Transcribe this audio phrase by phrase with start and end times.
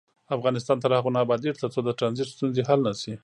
[0.37, 3.13] افغانستان تر هغو نه ابادیږي، ترڅو د ټرانزیت ستونزې حل نشي.